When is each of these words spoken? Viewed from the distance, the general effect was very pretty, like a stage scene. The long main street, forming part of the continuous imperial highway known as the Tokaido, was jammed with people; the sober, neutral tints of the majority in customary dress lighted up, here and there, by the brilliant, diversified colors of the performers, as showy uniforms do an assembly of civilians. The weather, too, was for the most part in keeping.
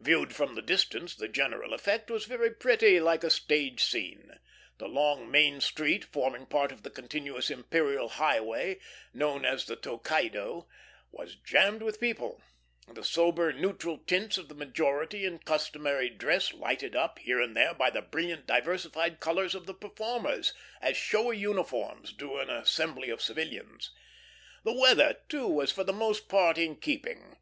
Viewed 0.00 0.34
from 0.34 0.56
the 0.56 0.60
distance, 0.60 1.14
the 1.14 1.28
general 1.28 1.72
effect 1.72 2.10
was 2.10 2.24
very 2.24 2.50
pretty, 2.50 2.98
like 2.98 3.22
a 3.22 3.30
stage 3.30 3.80
scene. 3.84 4.40
The 4.78 4.88
long 4.88 5.30
main 5.30 5.60
street, 5.60 6.04
forming 6.04 6.46
part 6.46 6.72
of 6.72 6.82
the 6.82 6.90
continuous 6.90 7.48
imperial 7.48 8.08
highway 8.08 8.80
known 9.14 9.44
as 9.44 9.66
the 9.66 9.76
Tokaido, 9.76 10.66
was 11.12 11.36
jammed 11.36 11.80
with 11.84 12.00
people; 12.00 12.42
the 12.92 13.04
sober, 13.04 13.52
neutral 13.52 13.98
tints 13.98 14.36
of 14.36 14.48
the 14.48 14.56
majority 14.56 15.24
in 15.24 15.38
customary 15.38 16.10
dress 16.10 16.52
lighted 16.52 16.96
up, 16.96 17.20
here 17.20 17.40
and 17.40 17.56
there, 17.56 17.72
by 17.72 17.88
the 17.88 18.02
brilliant, 18.02 18.48
diversified 18.48 19.20
colors 19.20 19.54
of 19.54 19.66
the 19.66 19.74
performers, 19.74 20.52
as 20.80 20.96
showy 20.96 21.38
uniforms 21.38 22.12
do 22.12 22.36
an 22.38 22.50
assembly 22.50 23.10
of 23.10 23.22
civilians. 23.22 23.92
The 24.64 24.72
weather, 24.76 25.18
too, 25.28 25.46
was 25.46 25.70
for 25.70 25.84
the 25.84 25.92
most 25.92 26.28
part 26.28 26.58
in 26.58 26.74
keeping. 26.80 27.36